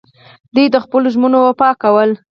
دوی 0.53 0.67
د 0.71 0.75
خپلو 0.83 1.07
ژمنو 1.13 1.39
وفا 1.47 1.69
کوله 1.81 2.15